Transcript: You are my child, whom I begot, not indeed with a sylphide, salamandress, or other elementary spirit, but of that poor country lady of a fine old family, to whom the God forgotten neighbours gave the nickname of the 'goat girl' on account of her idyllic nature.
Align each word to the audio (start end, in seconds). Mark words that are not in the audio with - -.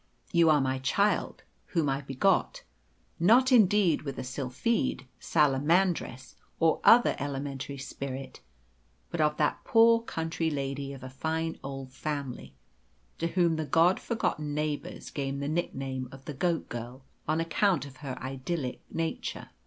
You 0.31 0.49
are 0.49 0.61
my 0.61 0.79
child, 0.79 1.43
whom 1.77 1.87
I 1.87 2.01
begot, 2.01 2.63
not 3.19 3.51
indeed 3.51 4.01
with 4.01 4.17
a 4.17 4.23
sylphide, 4.23 5.05
salamandress, 5.19 6.33
or 6.59 6.79
other 6.83 7.15
elementary 7.19 7.77
spirit, 7.77 8.39
but 9.11 9.21
of 9.21 9.37
that 9.37 9.63
poor 9.63 10.01
country 10.01 10.49
lady 10.49 10.91
of 10.91 11.03
a 11.03 11.09
fine 11.11 11.59
old 11.63 11.91
family, 11.93 12.55
to 13.19 13.27
whom 13.27 13.57
the 13.57 13.65
God 13.67 13.99
forgotten 13.99 14.55
neighbours 14.55 15.11
gave 15.11 15.39
the 15.39 15.47
nickname 15.47 16.09
of 16.11 16.25
the 16.25 16.33
'goat 16.33 16.67
girl' 16.67 17.03
on 17.27 17.39
account 17.39 17.85
of 17.85 17.97
her 17.97 18.17
idyllic 18.19 18.81
nature. 18.89 19.49